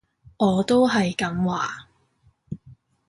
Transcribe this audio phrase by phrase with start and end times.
[0.37, 1.87] 我都係咁話